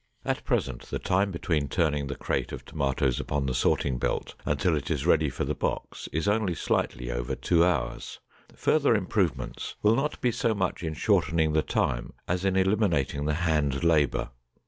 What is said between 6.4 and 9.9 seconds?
slightly over two hours. Further improvement